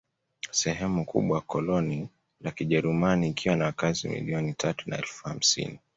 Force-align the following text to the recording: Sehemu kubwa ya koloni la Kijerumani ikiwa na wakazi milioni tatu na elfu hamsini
Sehemu 0.51 1.05
kubwa 1.05 1.35
ya 1.37 1.41
koloni 1.41 2.09
la 2.41 2.51
Kijerumani 2.51 3.29
ikiwa 3.29 3.55
na 3.55 3.65
wakazi 3.65 4.07
milioni 4.09 4.53
tatu 4.53 4.89
na 4.89 4.97
elfu 4.97 5.23
hamsini 5.23 5.79